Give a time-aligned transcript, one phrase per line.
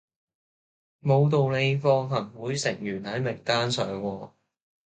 [1.01, 4.31] 無道理放行會成員喺名單上喎